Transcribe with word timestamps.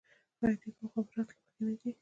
آیا 0.43 0.55
دوی 0.61 0.71
په 0.77 0.81
مخابراتو 0.85 1.33
کې 1.37 1.41
مخکې 1.43 1.63
نه 1.67 1.73
دي؟ 1.79 1.89